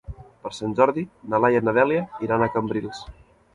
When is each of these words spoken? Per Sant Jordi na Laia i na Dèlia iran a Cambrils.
Per 0.45 0.51
Sant 0.59 0.73
Jordi 0.79 1.03
na 1.35 1.41
Laia 1.45 1.63
i 1.65 1.67
na 1.69 1.75
Dèlia 1.81 2.03
iran 2.31 2.47
a 2.47 2.51
Cambrils. 2.57 3.07